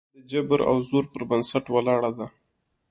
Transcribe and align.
دوهمه 0.03 0.09
یې 0.21 0.25
د 0.25 0.27
جبر 0.31 0.59
او 0.69 0.75
زور 0.89 1.05
پر 1.13 1.21
بنسټ 1.29 1.65
ولاړه 1.69 2.11
ده 2.17 2.27